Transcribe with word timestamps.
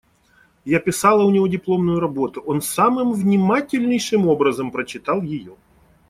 Я 0.65 0.79
писала 0.79 1.23
у 1.23 1.29
него 1.29 1.45
дипломную 1.47 1.99
работу; 1.99 2.41
он 2.41 2.63
самым 2.63 3.13
внимательнейшим 3.13 4.25
образом 4.25 4.71
прочитал 4.71 5.21
ее. 5.21 5.55